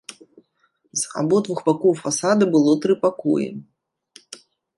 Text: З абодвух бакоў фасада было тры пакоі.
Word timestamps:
З 1.01 1.11
абодвух 1.21 1.59
бакоў 1.67 1.93
фасада 2.03 2.43
было 2.57 2.71
тры 2.87 2.93
пакоі. 3.05 3.47